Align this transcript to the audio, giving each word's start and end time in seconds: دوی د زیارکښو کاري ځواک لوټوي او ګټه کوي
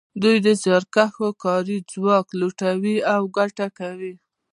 دوی 0.21 0.37
د 0.45 0.47
زیارکښو 0.61 1.27
کاري 1.43 1.77
ځواک 1.91 2.27
لوټوي 2.39 2.97
او 3.13 3.21
ګټه 3.37 3.67
کوي 3.79 4.13